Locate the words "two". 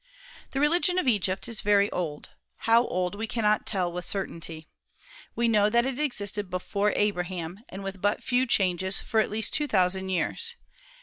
9.53-9.67